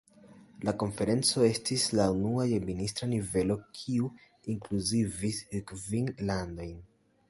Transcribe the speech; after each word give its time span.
La 0.67 0.71
konferenco 0.83 1.43
estis 1.49 1.85
la 1.99 2.07
unua 2.15 2.47
je 2.53 2.59
ministra 2.71 3.11
nivelo, 3.13 3.61
kiu 3.81 4.13
inkluzivis 4.57 5.47
kvin 5.75 6.15
landojn. 6.33 6.79